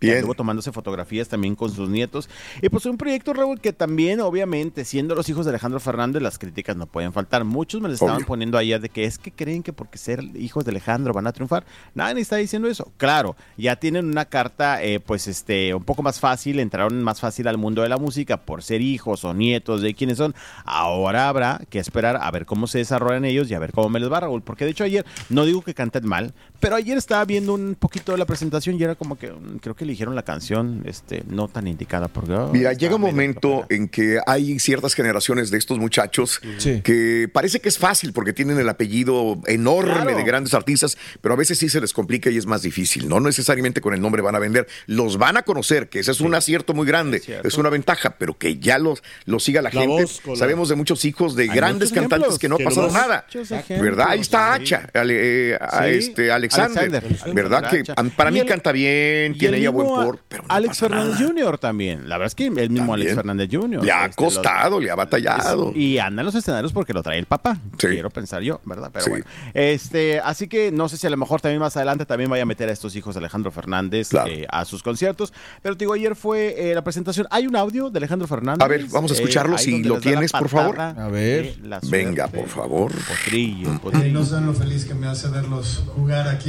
[0.00, 0.16] Bien.
[0.16, 2.28] Estuvo tomándose fotografías también con sus nietos.
[2.60, 6.38] Y pues un proyecto, Raúl, que también, obviamente, siendo los hijos de Alejandro Fernández, las
[6.38, 7.44] críticas no pueden faltar.
[7.44, 8.26] Muchos me les estaban Obvio.
[8.26, 11.32] poniendo ayer de que es que creen que porque ser hijos de Alejandro van a
[11.32, 11.64] triunfar.
[11.94, 12.92] Nadie está diciendo eso.
[12.96, 17.48] Claro, ya tienen una carta, eh, pues, este, un poco más fácil, entraron más fácil
[17.48, 20.34] al mundo de la música por ser hijos o nietos de quienes son.
[20.64, 24.00] Ahora habrá que esperar a ver cómo se desarrollan ellos y a ver cómo me
[24.00, 24.42] les va, Raúl.
[24.42, 28.12] Porque de hecho ayer, no digo que canten mal, pero ayer estaba viendo un poquito
[28.12, 31.46] de la presentación y era como que mm, creo que eligieron la canción este, no
[31.46, 32.08] tan indicada.
[32.08, 36.80] Porque, oh, Mira, llega un momento en que hay ciertas generaciones de estos muchachos Sí.
[36.82, 40.16] que parece que es fácil porque tienen el apellido enorme Claro.
[40.16, 43.10] de grandes artistas, pero a veces sí se les complica y es más difícil.
[43.10, 46.22] No necesariamente con el nombre van a vender, los van a conocer, que ese es
[46.22, 49.82] un acierto muy grande, es, una ventaja, pero que ya los, los siga la, La
[49.82, 50.04] gente.
[50.04, 53.26] voz Sabemos de muchos hijos de Hay grandes cantantes ejemplos que no ha pasado nada.
[53.34, 54.06] Muchos ¿Verdad?
[54.08, 57.34] Ahí está ejemplos, Hacha, eh, a Sí, este, Alexander, Alexander.
[57.34, 57.70] ¿verdad?
[57.70, 61.20] Que para mí el- canta bien, tiene el ella buen por, pero no Alex Fernández
[61.20, 61.26] nada.
[61.28, 61.58] Jr.
[61.58, 62.08] también.
[62.08, 63.14] La verdad es que el mismo Alex.
[63.14, 63.84] Fernández Jr.
[63.84, 65.72] Le ha este, lo- costado, le ha batallado.
[65.74, 67.58] Y anda en los escenarios porque lo trae el papá.
[67.76, 68.90] Quiero pensar yo, ¿verdad?
[68.92, 69.10] Pero Sí.
[69.10, 69.24] bueno.
[69.52, 72.46] Este, así que no sé si a lo mejor también más adelante también vaya a
[72.46, 75.32] meter a estos hijos de Alejandro Fernández eh, a sus conciertos.
[75.62, 77.26] Pero te digo, ayer fue eh, la presentación.
[77.30, 78.62] Hay un audio de Alejandro Fernández.
[78.64, 80.80] A ver, vamos a eh, escucharlo si lo tienes, por favor.
[80.80, 81.54] A ver.
[81.90, 82.92] Venga, por favor.
[82.92, 84.12] Potrillo, potrillo.
[84.12, 86.43] no saben lo feliz que me hace verlos jugar aquí,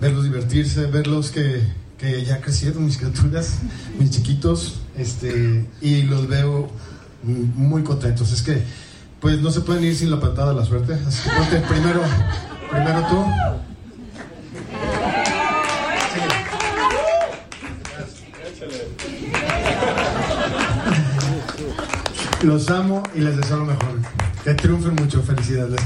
[0.00, 1.62] verlos divertirse, verlos que,
[1.98, 3.58] que ya crecieron mis criaturas,
[3.98, 6.68] mis chiquitos, este, y los veo
[7.22, 8.32] muy contentos.
[8.32, 8.62] Es que,
[9.20, 10.94] pues no se pueden ir sin la patada de la suerte.
[11.06, 12.02] Así que ponte primero,
[12.70, 13.24] primero tú.
[22.42, 24.00] Los amo y les deseo lo mejor.
[24.42, 25.22] Que triunfen mucho.
[25.22, 25.80] Felicidades.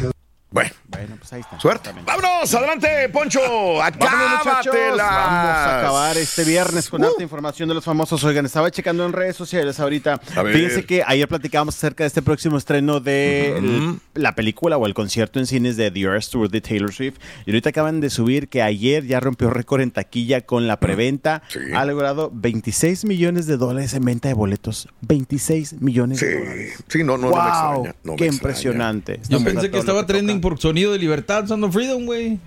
[0.49, 1.59] Bueno, Bueno, pues ahí está.
[1.61, 1.91] suerte.
[2.07, 3.83] Vámonos, adelante, Poncho.
[3.83, 5.05] Acábatela.
[5.05, 8.23] Vamos a acabar este viernes con harta información de los famosos.
[8.25, 10.21] Oigan, estaba checando en redes sociales ahorita.
[10.37, 10.55] A ver.
[10.55, 15.39] Fíjense que ayer platicábamos acerca de este próximo estreno de la película o el concierto
[15.41, 17.17] en cines de The Earth Tour de Taylor Swift.
[17.45, 21.43] Y ahorita acaban de subir que ayer ya rompió récord en taquilla con la preventa.
[21.75, 24.89] Ha logrado 26 millones de dólares en venta de boletos.
[25.03, 26.85] 26 millones de dólares.
[26.89, 27.43] Sí, no, no, no me Wow,
[27.87, 27.95] extraña.
[28.05, 28.35] no me qué extraña.
[28.37, 29.21] impresionante.
[29.29, 32.39] Yo pensé que estaba trending por sonido de libertad, Sound of Freedom, güey.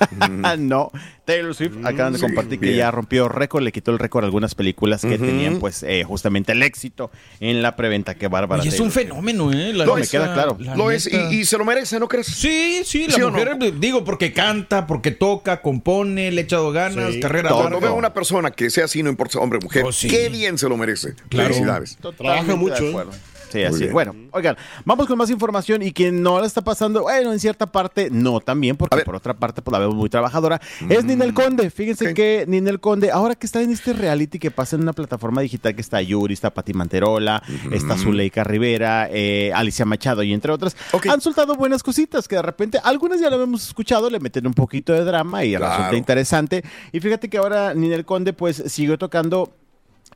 [0.58, 0.90] no,
[1.24, 4.26] Taylor Swift acaban de sí, compartir que ya rompió récord, le quitó el récord a
[4.26, 8.14] algunas películas que tenían pues eh, justamente el éxito en la preventa.
[8.14, 8.60] Qué bárbara.
[8.62, 9.72] Oye, es un fenómeno, ¿eh?
[9.72, 10.56] La No, me queda claro.
[10.60, 11.30] la Lo es, neta.
[11.32, 12.26] y, y se lo merece, ¿no crees?
[12.26, 13.38] Sí, sí, la ¿Sí o no?
[13.38, 17.20] mujer, digo, porque canta, porque toca, compone, le ha echado ganas, Sí.
[17.20, 17.86] carrera Cuando larga.
[17.88, 20.08] veo una persona que sea así, no importa hombre o mujer, Oh, sí.
[20.08, 21.14] qué bien se lo merece.
[21.28, 21.48] Claro.
[21.54, 21.96] Felicidades.
[22.00, 22.90] Totalmente mucho, de ¿eh?
[22.90, 23.12] acuerdo.
[23.52, 23.86] Sí, así.
[23.88, 27.66] Bueno, oigan, vamos con más información y quien no la está pasando, bueno, en cierta
[27.70, 31.70] parte no también, porque por otra parte pues la vemos muy trabajadora, es Ninel Conde.
[31.70, 35.40] Fíjense que Ninel Conde, ahora que está en este reality que pasa en una plataforma
[35.42, 40.52] digital que está Yuri, está Pati Manterola, está Zuleika Rivera, eh, Alicia Machado y entre
[40.52, 40.76] otras,
[41.10, 44.54] han soltado buenas cositas que de repente, algunas ya lo hemos escuchado, le meten un
[44.54, 45.76] poquito de drama y Claro.
[45.76, 46.64] resulta interesante.
[46.92, 49.52] Y fíjate que ahora Ninel Conde pues siguió tocando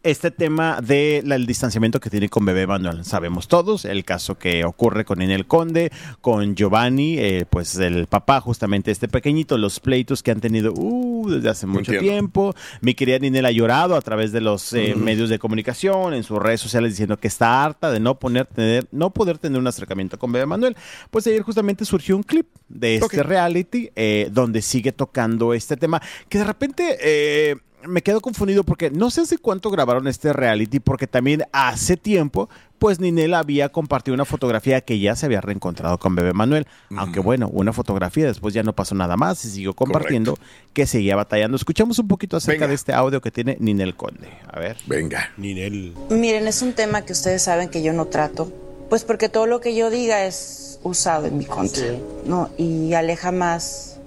[0.07, 3.05] este tema del distanciamiento que tiene con Bebé Manuel.
[3.05, 5.91] Sabemos todos el caso que ocurre con Inel Conde,
[6.21, 11.29] con Giovanni, eh, pues el papá, justamente este pequeñito, los pleitos que han tenido uh,
[11.29, 12.03] desde hace mucho Entiendo.
[12.03, 12.55] tiempo.
[12.83, 16.39] Mi querida Ninel ha llorado a través de los eh, medios de comunicación, en sus
[16.39, 20.21] redes sociales, diciendo que está harta de no, poner, tener, no poder tener un acercamiento
[20.21, 20.77] con Bebé Manuel.
[21.11, 26.01] Pues ayer justamente surgió un clip de este reality eh, donde sigue tocando este tema,
[26.29, 27.57] que de repente...
[27.87, 32.49] me quedo confundido porque no sé hace cuánto grabaron este reality, porque también hace tiempo,
[32.79, 36.67] pues Ninel había compartido una fotografía que ya se había reencontrado con Bebé Manuel.
[36.97, 40.39] Aunque bueno, una fotografía, después ya no pasó nada más y siguió compartiendo
[40.73, 41.57] que seguía batallando.
[41.57, 44.29] Escuchamos un poquito acerca de este audio que tiene Ninel Conde.
[44.53, 44.77] A ver.
[44.87, 45.31] Venga.
[45.37, 45.95] Ninel.
[46.11, 48.53] Miren, es un tema que ustedes saben que yo no trato,
[48.89, 51.87] pues porque todo lo que yo diga es usado en mi contra,
[52.27, 52.51] ¿no?
[52.57, 53.99] Y aleja más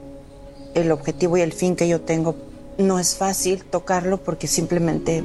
[0.76, 2.49] el objetivo y el fin que yo tengo.
[2.80, 5.22] No es fácil tocarlo porque simplemente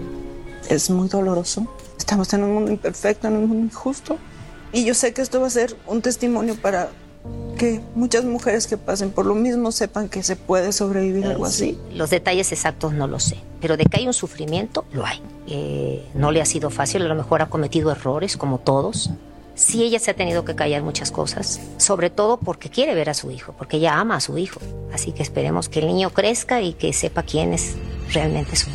[0.68, 1.66] es muy doloroso.
[1.96, 4.18] Estamos en un mundo imperfecto, en un mundo injusto.
[4.72, 6.90] Y yo sé que esto va a ser un testimonio para
[7.56, 11.46] que muchas mujeres que pasen por lo mismo sepan que se puede sobrevivir a algo
[11.46, 11.78] así.
[11.92, 15.22] Los detalles exactos no lo sé, pero de que hay un sufrimiento, lo hay.
[15.46, 19.10] Eh, no le ha sido fácil, a lo mejor ha cometido errores, como todos.
[19.54, 23.14] Sí, ella se ha tenido que callar muchas cosas, sobre todo porque quiere ver a
[23.14, 24.60] su hijo, porque ella ama a su hijo.
[24.92, 27.76] Así que esperemos que el niño crezca y que sepa quién es
[28.12, 28.68] realmente su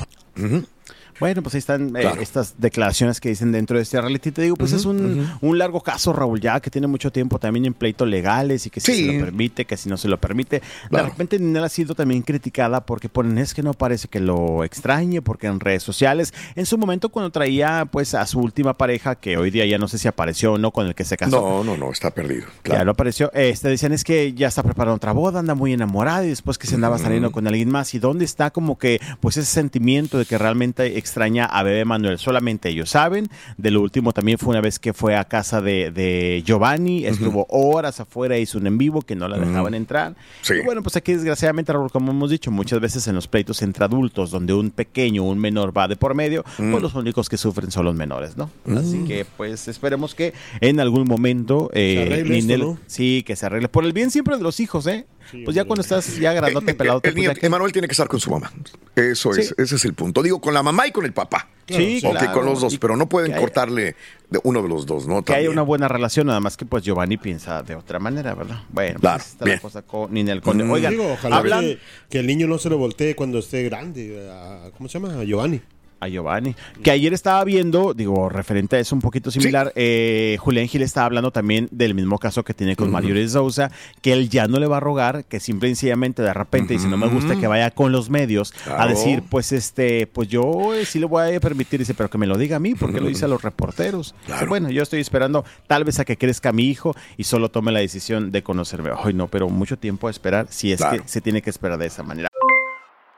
[1.19, 4.32] Bueno, pues ahí están eh, estas declaraciones que dicen dentro de este reality.
[4.32, 7.65] Te digo, pues es un, un largo caso, Raúl, ya que tiene mucho tiempo también
[7.65, 9.05] en pleitos legales y que si Sí.
[9.05, 10.62] se lo permite, que si no se lo permite.
[10.89, 11.05] Claro.
[11.05, 14.63] De repente Ninel ha sido también criticada porque ponen es que no parece que lo
[14.63, 19.15] extrañe, porque en redes sociales, en su momento cuando traía pues a su última pareja,
[19.15, 21.41] que hoy día ya no sé si apareció o no, con el que se casó.
[21.41, 22.47] No, no, no, está perdido.
[22.63, 23.32] Ya lo apareció.
[23.34, 26.67] Este, decían es que ya está preparando otra boda, anda muy enamorada y después que
[26.67, 27.93] se andaba saliendo con alguien más.
[27.93, 32.17] ¿Y dónde está como que pues ese sentimiento de que realmente extraña a Bebé Manuel?
[32.19, 33.27] Solamente ellos saben.
[33.57, 37.45] De lo último también fue una vez que fue a casa de, de Giovanni, estuvo
[37.49, 40.15] horas afuera, hizo un en vivo que no la dejaban entrar.
[40.49, 43.85] Y bueno, pues aquí desgraciadamente, Raúl, como hemos dicho, muchas veces en los pleitos entre
[43.85, 47.71] adultos, donde un pequeño, un menor va de por medio, pues los únicos que sufren
[47.71, 48.49] son los menores, ¿no?
[48.77, 52.77] Así que pues esperemos que en algún momento eh, Se arregle esto, Ninel- ¿no?
[52.87, 53.67] Sí, que se arregle.
[53.69, 55.05] Por el bien siempre de los hijos, ¿eh?
[55.45, 58.51] Pues ya cuando estás ya grandote, pelado, El Emanuel tiene que estar con su mamá.
[58.95, 60.21] Eso es, ese es el punto.
[60.23, 61.47] Digo, con la mamá y con el papá.
[61.67, 62.33] Sí, Ok, claro.
[62.33, 63.95] con los dos, Y pero no pueden haya- cortarle
[64.29, 65.23] de uno de los dos, ¿no?
[65.23, 68.63] que haya una buena relación, nada más que pues Giovanni piensa de otra manera, ¿verdad?
[68.69, 69.57] Bueno, pues, Claro, está bien.
[69.57, 70.63] la cosa con Ninel Conde.
[70.63, 70.71] Mm.
[70.71, 74.27] Oigan, Digo, ojalá hablan que, que el niño no se lo voltee cuando esté grande.
[74.31, 75.19] a- ¿Cómo se llama?
[75.21, 75.61] A Giovanni.
[75.99, 76.55] A Giovanni.
[76.83, 81.05] Que ayer estaba viendo, digo, referente a eso un poquito similar, eh, Julián Gil estaba
[81.05, 84.59] hablando también del mismo caso que tiene con Mario de Sousa, que él ya no
[84.59, 87.47] le va a rogar, que simple y sencillamente de repente dice, no me gusta que
[87.47, 91.39] vaya con los medios a decir, pues este, pues yo eh, sí le voy a
[91.39, 94.15] permitir, dice, pero que me lo diga a mí, porque lo dice a los reporteros.
[94.47, 97.79] Bueno, yo estoy esperando tal vez a que crezca mi hijo y solo tome la
[97.79, 98.89] decisión de conocerme.
[99.03, 101.01] Ay, no, pero mucho tiempo a esperar, si es Claro.
[101.03, 102.29] que se tiene que esperar de esa manera.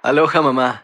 [0.03, 0.83] Aloha mamá,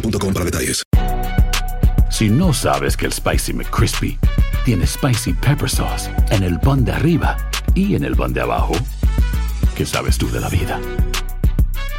[0.00, 0.82] boostmobile.com para detalles.
[2.10, 4.18] Si no sabes que el Spicy McCrispy
[4.64, 7.36] tiene Spicy Pepper Sauce en el pan de arriba
[7.74, 8.74] y en el pan de abajo,
[9.76, 10.80] ¿qué sabes tú de la vida?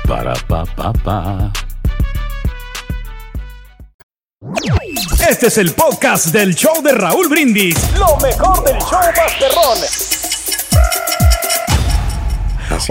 [0.07, 1.53] Para, pa, pa, pa.
[5.29, 7.75] Este es el podcast del show de Raúl Brindis.
[7.97, 10.08] Lo mejor del show Masterrón.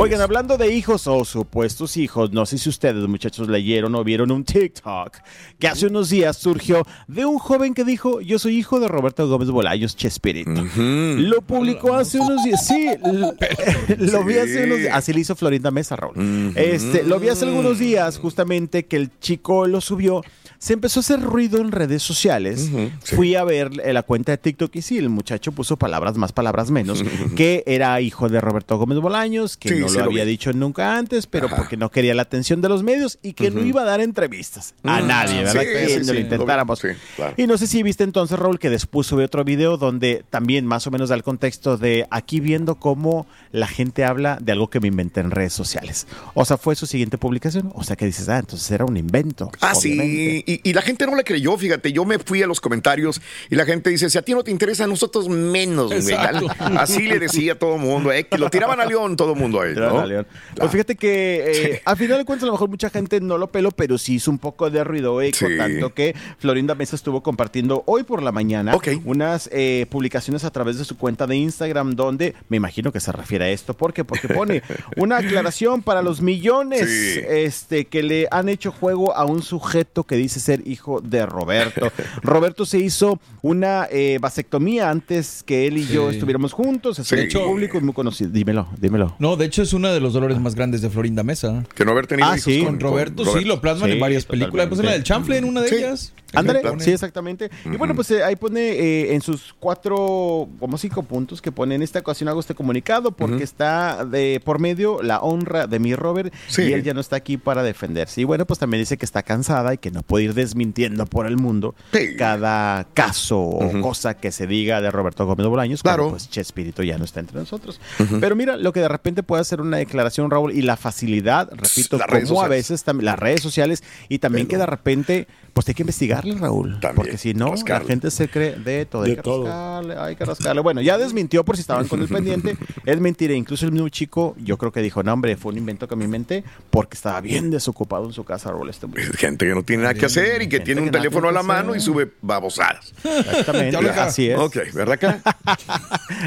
[0.00, 4.30] Oigan, hablando de hijos o supuestos hijos, no sé si ustedes, muchachos, leyeron o vieron
[4.30, 5.18] un TikTok
[5.58, 9.28] que hace unos días surgió de un joven que dijo: Yo soy hijo de Roberto
[9.28, 10.64] Gómez Bolaños Chespirito.
[10.76, 12.64] Lo publicó hace unos días.
[12.64, 12.90] Sí,
[13.98, 14.94] lo vi hace unos días.
[14.94, 16.52] Así le hizo Florinda Mesa, Raúl.
[16.54, 20.22] este, lo vi hace algunos días, justamente, que el chico lo subió.
[20.58, 22.68] Se empezó a hacer ruido en redes sociales.
[23.04, 26.70] Fui a ver la cuenta de TikTok y sí, el muchacho puso palabras más, palabras
[26.72, 27.04] menos,
[27.36, 31.26] que era hijo de Roberto Gómez Bolaños, que Sí, no lo había dicho nunca antes,
[31.28, 34.00] pero porque no quería la atención de los medios y que no iba a dar
[34.00, 35.06] entrevistas a Mm.
[35.06, 35.62] nadie, ¿verdad?
[35.62, 35.66] Sí,
[35.98, 36.80] que no lo intentáramos.
[37.16, 37.34] Claro.
[37.36, 40.86] Y no sé si viste entonces, Raúl, que después sube otro video donde también más
[40.86, 44.80] o menos da el contexto de aquí viendo cómo la gente habla de algo que
[44.80, 46.06] me inventé en redes sociales.
[46.34, 47.70] O sea, fue su siguiente publicación.
[47.74, 49.50] O sea, que dices, ah, entonces era un invento.
[49.60, 50.44] Ah, obviamente.
[50.46, 53.20] sí, y, y la gente no le creyó, fíjate, yo me fui a los comentarios
[53.50, 55.92] y la gente dice, si a ti no te interesa, a nosotros menos.
[56.58, 59.38] Así le decía a todo el mundo, eh, que lo tiraban a León todo el
[59.38, 60.00] mundo ahí, Tiraban ¿no?
[60.00, 60.26] a León.
[60.56, 63.48] Pues fíjate que eh, al final de cuentas a lo mejor mucha gente no lo
[63.48, 65.56] peló, pero sí hizo un poco de ruido eco, Sí.
[65.56, 70.78] tanto que Florinda Mesa estuvo compartiendo hoy por la mañana unas eh, publicaciones a través
[70.78, 73.74] de su cuenta de Instagram donde me imagino que se refiere a esto.
[73.74, 74.04] ¿Por qué?
[74.04, 74.62] Porque pone
[74.96, 77.20] una aclaración para los millones Sí.
[77.28, 81.90] este, que le han hecho juego a un sujeto que dice ser hijo de Roberto.
[82.22, 86.98] Roberto se hizo una eh, vasectomía antes que él y yo estuviéramos juntos.
[86.98, 87.14] Es Sí.
[87.14, 88.31] un hecho público y muy conocido.
[88.31, 89.14] Dímelo, dímelo.
[89.18, 91.64] No, de hecho es uno de los dolores más grandes de Florinda Mesa.
[91.74, 92.62] Que no haber tenido Ah, hijos sí.
[92.64, 94.66] Con Roberto, sí, lo plasman Sí, en varias películas.
[94.68, 95.74] Pues en la del chanfle, en una de Sí.
[95.77, 96.12] ellas.
[96.34, 97.50] Ándale, sí, exactamente.
[97.64, 101.74] Y bueno, pues eh, ahí pone eh, en sus cuatro, como cinco puntos que pone
[101.74, 105.94] en esta ocasión hago este comunicado porque está de por medio la honra de mi
[105.94, 106.62] Robert Sí.
[106.62, 108.20] y él ya no está aquí para defenderse.
[108.20, 111.26] Y bueno, pues también dice que está cansada y que no puede ir desmintiendo por
[111.26, 111.74] el mundo
[112.16, 115.82] cada caso o cosa que se diga de Roberto Gómez Bolaños.
[115.82, 115.98] Claro.
[115.98, 116.10] Claro.
[116.10, 117.80] pues Chespirito ya no está entre nosotros.
[118.20, 121.98] Pero mira, lo que de repente puede hacer una declaración, Raúl, y la facilidad, repito,
[122.28, 125.84] como a veces también las redes sociales y también que de repente, pues hay que
[126.18, 126.78] investigarle, Raúl.
[126.94, 129.02] porque si no, la gente se cree de todo.
[129.02, 129.44] Hay De que todo.
[129.44, 130.61] rascarle, hay que rascarle.
[130.61, 132.57] Bueno, ya desmintió por si estaban con el pendiente.
[132.85, 133.35] Es mentira.
[133.35, 136.04] Incluso el mismo chico, yo creo que dijo, no, hombre, fue un invento que me
[136.04, 138.68] inventé porque estaba bien desocupado en su casa, Raúl.
[138.70, 139.12] Este muchacho.
[139.16, 141.42] Gente que no tiene nada que hacer y que tiene un que teléfono a la
[141.42, 142.92] mano y sube babosadas.
[143.04, 144.38] Exactamente, así es.
[144.38, 145.20] Ok, ¿verdad acá?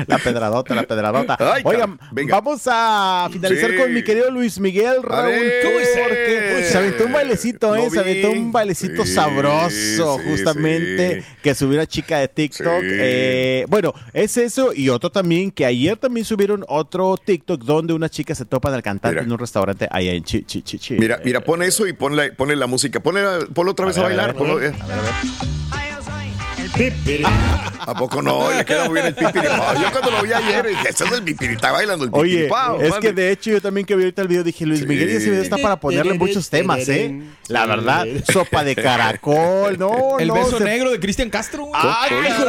[0.07, 1.37] La pedradota, la pedradota.
[1.39, 2.35] Ay, Oigan, venga.
[2.39, 3.77] vamos a finalizar Sí.
[3.77, 5.33] con mi querido Luis Miguel Raúl.
[5.63, 5.89] ¿Cómo es?
[5.97, 7.89] Porque se aventó un bailecito, ¿eh?
[7.89, 9.13] Se aventó un bailecito Sí.
[9.13, 9.75] sabroso.
[9.81, 11.27] Eso, sí, justamente, sí.
[11.41, 12.81] que subió una chica de TikTok.
[12.83, 18.09] Eh, bueno, es eso y otro también, que ayer también subieron otro TikTok donde una
[18.09, 20.95] chica se topa del cantante en un restaurante allá en Chi, Chi, Chi, Chi.
[20.95, 22.99] Mira, mira, pon eso y ponle, ponle la música.
[22.99, 23.21] Ponle,
[23.53, 24.27] ponlo otra vez a, ver, a bailar.
[24.27, 25.80] ver, a ponlo, ver.
[27.85, 28.51] ¿A poco no?
[28.51, 29.73] Le queda muy bien el pipiripao.
[29.81, 32.81] Yo cuando lo vi ayer dije, ese es el pipiripao bailando el Oye, pipiripao.
[32.81, 35.29] es que de hecho yo también que vi ahorita el video dije, Luis Miguel ese
[35.29, 37.21] video está para ponerle muchos temas, ¿eh?
[37.47, 41.65] La verdad, sopa de caracol, no, El no, beso se- negro de Cristian Castro.
[41.65, 41.81] güey.
[41.83, 42.45] Ay, hijo.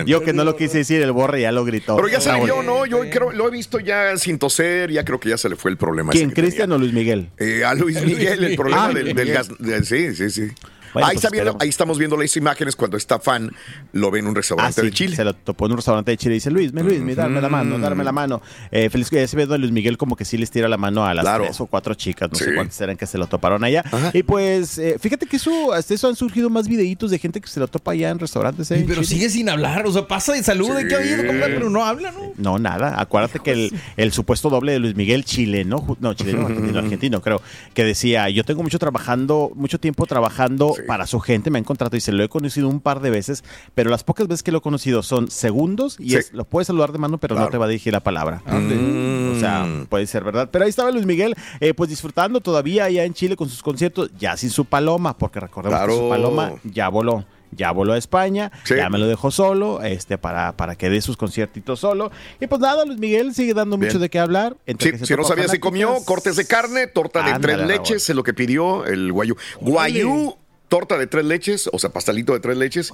[0.06, 1.96] Yo que no lo quise decir, el borre ya lo gritó.
[1.96, 2.44] Pero ya Raúl.
[2.44, 2.86] vio, ¿no?
[2.86, 5.70] Yo creo, lo he visto ya sin toser, ya creo que ya se le fue
[5.70, 6.12] el problema.
[6.12, 7.28] ¿Quién, Cristian o Luis Miguel?
[7.38, 9.48] Eh, a Luis Miguel, el problema Ah, del, gas.
[9.58, 10.48] de- sí, sí, sí.
[10.92, 11.62] Bueno, ahí, pues está viendo- esperemos.
[11.62, 13.50] ahí estamos viendo las imágenes cuando está fan,
[13.92, 15.16] lo ve en un Ah, restaurante sí, de Chile.
[15.16, 17.40] Se lo topó en un restaurante de Chile y dice, Luis, me, Luis, me, darme
[17.40, 18.40] la mano, darme la mano.
[18.70, 21.04] Eh, feliz que ese video de Luis Miguel como que sí les tira la mano
[21.04, 21.44] a las Claro.
[21.44, 23.84] tres o cuatro chicas, no sé cuántas eran que se lo toparon allá.
[24.12, 27.48] Y pues, eh, fíjate que eso, hasta eso han surgido más videitos de gente que
[27.48, 28.70] se lo topa allá en restaurantes.
[28.70, 29.86] eh, en pero sigue sin hablar.
[29.86, 30.80] O sea, pasa y saluda.
[30.80, 30.88] Sí.
[30.88, 31.22] ¿Qué ha habido?
[31.22, 32.32] Pero no habla, ¿no?
[32.36, 33.00] No, nada.
[33.00, 37.40] Acuérdate que el, el supuesto doble de Luis Miguel, chileno, no, chileno, argentino, argentino, creo,
[37.74, 41.96] que decía, yo tengo mucho trabajando, mucho tiempo trabajando para su gente, me han contratado
[41.96, 44.58] y se lo he conocido un par de veces, pero las pocas veces que lo
[44.58, 46.16] he conocido son segundos y Sí.
[46.16, 48.42] es, lo puedes saludar de mano, pero no te va a dirigir la palabra.
[48.46, 49.36] Mm.
[49.36, 50.48] O sea, puede ser verdad.
[50.50, 54.10] Pero ahí estaba Luis Miguel, eh, pues disfrutando todavía allá en Chile con sus conciertos,
[54.18, 57.24] ya sin su paloma, porque recordemos que su paloma ya voló.
[57.52, 58.76] Ya voló a España, Sí.
[58.76, 62.12] ya me lo dejó solo, este, para, para que dé sus conciertitos solo.
[62.40, 63.88] Y pues nada, Luis Miguel sigue dando Bien.
[63.88, 64.56] mucho de qué hablar.
[64.66, 68.08] entre Sí, que si no sabía, se comió cortes de carne, torta de tres leches,
[68.08, 69.34] es lo que pidió el guayú.
[69.60, 70.36] Guayú,
[70.70, 72.90] torta de tres leches, o sea, pastelito de tres leches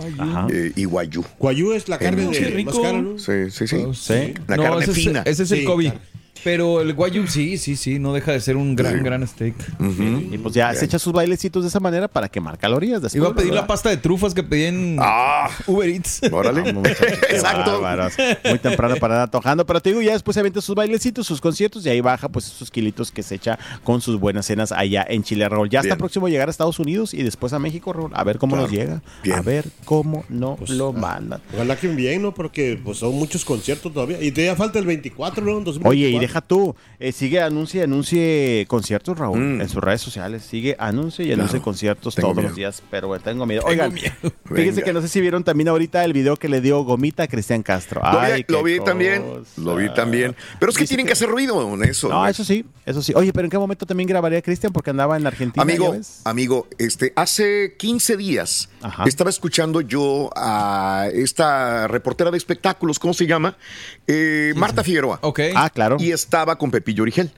[0.51, 1.25] eh, y guayú.
[1.39, 2.65] Guayú es la carne de Chile.
[2.65, 3.19] más cara, ¿no?
[3.19, 3.85] Sí, sí, sí.
[3.95, 4.35] Sí.
[4.49, 5.23] La No, carne ese es- fina.
[5.25, 5.85] ese es el Sí, Kobe.
[5.85, 6.01] claro.
[6.44, 9.55] Pero el guayu sí, sí, sí, no deja de ser un gran, gran steak.
[10.31, 13.03] Y pues ya se echa sus bailecitos de esa manera para quemar calorías.
[13.03, 13.62] Después, Iba a pedir ¿verdad?
[13.62, 16.20] la pasta de trufas que pedí en Ah, Uber Eats.
[16.31, 16.72] órale.
[16.77, 16.83] No,
[17.31, 17.81] Exacto.
[17.81, 18.14] bárbaros.
[18.44, 19.64] Muy temprano para andar tojando.
[19.66, 22.46] Pero te digo, ya después se avienta sus bailecitos, sus conciertos y ahí baja pues
[22.46, 25.68] esos kilitos que se echa con sus buenas cenas allá en Chile, Raúl.
[25.70, 28.11] Ya está próximo a llegar a Estados Unidos y después a México, Raúl.
[28.14, 28.68] A ver cómo Claro.
[28.68, 29.03] nos llega.
[29.22, 29.37] Bien.
[29.38, 31.40] A ver cómo no Pues, lo ah, mandan.
[31.55, 32.35] Ojalá que bien, ¿no?
[32.35, 34.22] Porque pues son muchos conciertos todavía.
[34.22, 35.53] Y todavía falta el 24, ¿no?
[35.61, 35.90] 2024.
[35.90, 39.61] Oye, y deja tú, eh, sigue, anuncie, anuncie conciertos, Raúl, Mm.
[39.62, 40.43] en sus redes sociales.
[40.43, 41.65] Sigue, anuncie y anuncie Claro.
[41.65, 42.49] conciertos Tengo todos miedo.
[42.49, 42.83] los días.
[42.91, 43.61] Pero bueno, tengo miedo.
[43.62, 44.12] Tengo Oigan, miedo.
[44.21, 44.33] fíjense
[44.81, 44.83] Venga.
[44.85, 47.62] que no sé si vieron también ahorita el video que le dio Gomita a Cristian
[47.62, 48.01] Castro.
[48.03, 49.25] Lo vi, Ay, lo qué vi también,
[49.57, 50.37] lo vi también.
[50.59, 52.09] Pero es que tienen que, que- hacer ruido en eso.
[52.09, 53.12] No, eso sí, eso sí.
[53.17, 54.73] Oye, pero ¿en qué momento también grabaría Cristian?
[54.73, 55.62] Porque andaba en Argentina.
[55.62, 59.05] Amigo, amigo, este, hace 15 días Ajá.
[59.07, 63.57] estaba escuchando yo a esta reportera de espectáculos, ¿cómo se llama?
[64.07, 65.19] Eh, Marta Figueroa.
[65.23, 65.41] Ok.
[65.55, 65.97] Ah, claro.
[65.99, 67.31] Y estaba con Pepillo Origel.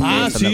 [0.00, 0.46] Ah, Y- sí.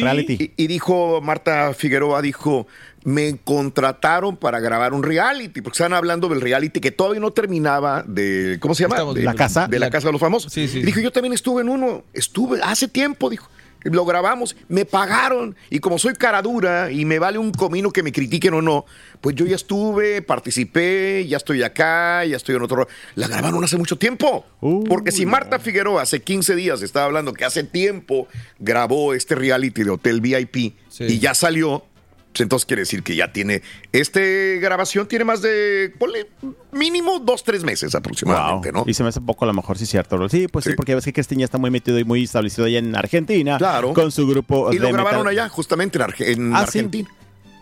[0.56, 2.66] Y, y dijo Marta Figueroa, dijo,
[3.04, 8.04] me contrataron para grabar un reality, porque estaban hablando del reality que todavía no terminaba
[8.06, 8.96] de, ¿cómo se llama?
[8.96, 9.66] Estamos De la casa.
[9.68, 10.52] De la, La- casa de los famosos.
[10.52, 13.48] Sí, sí, Y dijo, yo también estuve en uno, estuve hace tiempo, dijo.
[13.92, 18.02] Lo grabamos, me pagaron y como soy cara dura y me vale un comino que
[18.02, 18.84] me critiquen o no,
[19.20, 22.88] pues yo ya estuve, participé, ya estoy acá, ya estoy en otro.
[23.14, 24.44] La grabaron hace mucho tiempo.
[24.88, 29.82] Porque si Marta Figueroa hace 15 días estaba hablando que hace tiempo grabó este reality
[29.84, 31.04] de Hotel VIP Sí.
[31.04, 31.84] y ya salió,
[32.34, 33.62] entonces quiere decir que ya tiene.
[33.92, 36.28] Este grabación tiene más de, ponle,
[36.72, 38.84] mínimo dos, tres meses aproximadamente, Wow.
[38.84, 38.90] ¿no?
[38.90, 40.28] Y se me hace poco a lo mejor, sí, cierto.
[40.28, 40.76] Sí, pues sí, Sí.
[40.76, 43.58] porque ves que Cristian ya está muy metido y muy establecido allá en Argentina.
[43.58, 43.92] Claro.
[43.92, 44.72] Con su grupo.
[44.72, 45.26] Y lo grabaron metal.
[45.28, 46.60] allá, justamente en, Arge- en Ah.
[46.60, 47.08] Argentina.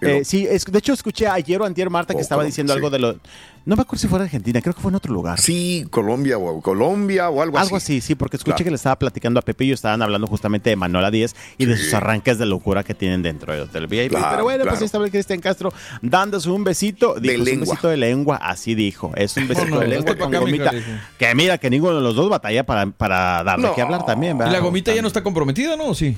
[0.01, 2.77] Eh, sí, es- de hecho escuché ayer o antier Marta que Oh, estaba diciendo sí.
[2.77, 3.17] algo de lo...
[3.65, 5.41] No me acuerdo si fue en Argentina, creo que fue en otro lugar.
[5.41, 8.65] Sí, Colombia o Colombia o algo, Algo así, sí, porque escuché Claro.
[8.65, 11.65] que le estaba platicando a Pepe y ellos estaban hablando justamente de Manuela Díez y
[11.65, 14.11] de sus arranques de locura que tienen dentro del Hotel VIP.
[14.11, 17.15] Claro, Pero bueno, pues ahí estaba el Cristian Castro dándose un besito.
[17.19, 17.67] Dijo, "Es un lengua.
[17.73, 19.11] besito de lengua, así dijo.
[19.17, 20.71] Es un besito no, de lengua con gomita.
[21.19, 23.75] Que mira, que ninguno de los dos batalla para, para darle No.
[23.75, 24.53] que hablar también, ¿Y ¿verdad?
[24.53, 25.87] la gomita ya no está comprometida, no?
[25.87, 26.17] ¿O Sí.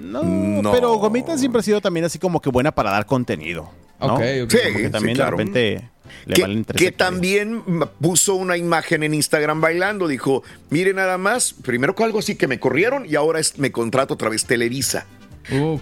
[0.00, 0.72] No, No.
[0.72, 3.70] pero Gomita siempre ha sido también así como que buena para dar contenido.
[4.00, 4.14] ¿no?
[4.14, 4.50] Ok, ok.
[4.50, 5.36] Sí, Como que también sí, claro.
[5.36, 5.90] de repente
[6.26, 7.62] le que, que también
[8.00, 10.06] puso una imagen en Instagram bailando.
[10.08, 13.72] Dijo, mire nada más, primero con algo así que me corrieron y ahora es- me
[13.72, 15.06] contrato otra vez Televisa.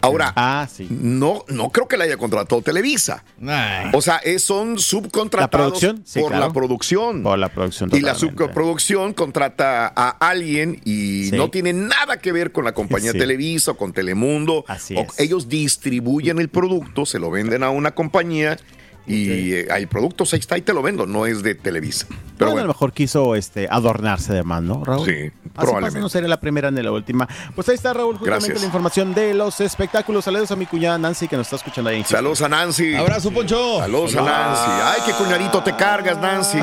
[0.01, 0.87] Ahora, Ah, sí.
[0.91, 3.25] no, no creo que la haya contratado Televisa.
[3.47, 3.91] Ay.
[3.93, 6.03] O sea, es- son subcontratados ¿La producción?
[6.05, 6.47] Sí, por claro.
[6.47, 7.23] la producción.
[7.23, 11.37] Por la producción y la subproducción contrata a alguien y Sí.
[11.37, 13.13] no tiene nada que ver con la compañía.
[13.13, 14.65] Televisa o con Telemundo.
[14.69, 15.19] Así O es.
[15.19, 18.57] Ellos distribuyen el producto, se lo venden a una compañía
[19.07, 22.07] Y eh, el producto ahí está y te lo vendo, no es de Televisa.
[22.39, 25.07] Pero bueno, a lo mejor quiso este, adornarse de más, ¿no, Raúl?
[25.07, 25.87] Sí, Así probablemente.
[25.93, 27.27] pasa, no sería la primera ni la última.
[27.55, 28.61] Pues ahí está, Raúl, justamente Gracias.
[28.61, 30.25] la información de los espectáculos.
[30.25, 32.05] Saludos a mi cuñada Nancy que nos está escuchando ahí en.
[32.05, 32.95] Saludos a Nancy.
[32.95, 33.79] Abrazo, Poncho.
[33.79, 34.71] Saludos a Nancy.
[34.83, 36.59] Ay, qué cuñadito te cargas, Nancy.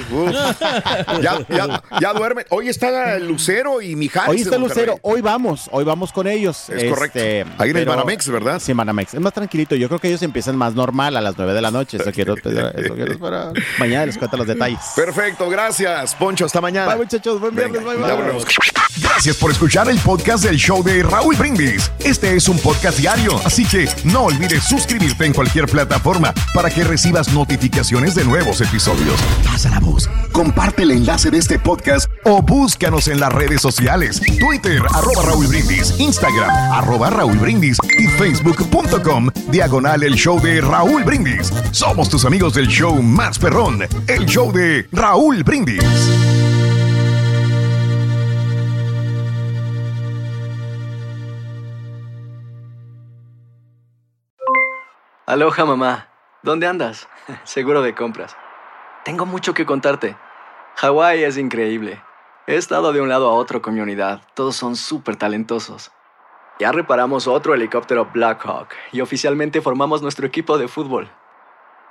[1.21, 2.45] Ya, ya, ya duerme.
[2.49, 4.29] Hoy está Lucero y Mijares.
[4.29, 4.57] Hoy está.
[4.57, 6.69] Lucero, hoy vamos, hoy vamos con ellos.
[6.69, 7.19] Es correcto.
[7.57, 8.59] Ahí en el Banamex, ¿verdad?
[8.59, 9.13] Sí, Banamex.
[9.13, 9.75] Es más tranquilito.
[9.75, 11.97] Yo creo que ellos empiezan más normal a las 9 de la noche.
[11.97, 13.53] Eso quiero, eso quiero esperar.
[13.79, 14.79] Mañana les cuento los detalles.
[14.95, 16.45] Perfecto, gracias, Poncho.
[16.45, 16.87] Hasta mañana.
[16.95, 17.39] Bye, muchachos.
[17.39, 17.83] Buen viernes.
[17.83, 18.07] Bye, bye.
[18.07, 18.45] Ya volvemos.
[19.01, 21.91] Gracias por escuchar el podcast del show de Raúl Brindis.
[21.99, 26.83] Este es un podcast diario, así que no olvides suscribirte en cualquier plataforma para que
[26.83, 29.19] recibas notificaciones de nuevos episodios.
[29.43, 34.21] Pasa la voz, comparte el enlace de este podcast o búscanos en las redes sociales.
[34.39, 41.03] Twitter, arroba Raúl Brindis, Instagram, arroba Raúl Brindis y facebook.com, diagonal el show de Raúl
[41.03, 41.51] Brindis.
[41.71, 45.83] Somos tus amigos del show más perrón, el show de Raúl Brindis.
[55.25, 56.09] Aloha mamá,
[56.43, 57.09] ¿dónde andas?
[57.43, 58.35] Seguro de compras.
[59.03, 60.15] Tengo mucho que contarte.
[60.75, 62.01] Hawái es increíble.
[62.47, 64.21] He estado de un lado a otro con mi unidad.
[64.33, 65.91] Todos son súper talentosos.
[66.59, 71.09] Ya reparamos otro helicóptero Blackhawk y oficialmente formamos nuestro equipo de fútbol.